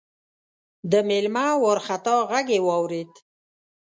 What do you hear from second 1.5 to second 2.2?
وارخطا